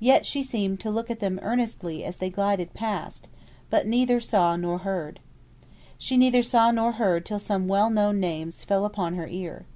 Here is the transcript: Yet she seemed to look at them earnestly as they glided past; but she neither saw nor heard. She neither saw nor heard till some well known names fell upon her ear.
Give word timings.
Yet 0.00 0.24
she 0.24 0.42
seemed 0.42 0.80
to 0.80 0.90
look 0.90 1.10
at 1.10 1.20
them 1.20 1.38
earnestly 1.42 2.02
as 2.02 2.16
they 2.16 2.30
glided 2.30 2.72
past; 2.72 3.28
but 3.68 3.82
she 3.82 3.88
neither 3.90 4.18
saw 4.18 4.56
nor 4.56 4.78
heard. 4.78 5.20
She 5.98 6.16
neither 6.16 6.42
saw 6.42 6.70
nor 6.70 6.92
heard 6.92 7.26
till 7.26 7.38
some 7.38 7.68
well 7.68 7.90
known 7.90 8.18
names 8.18 8.64
fell 8.64 8.86
upon 8.86 9.16
her 9.16 9.26
ear. 9.28 9.66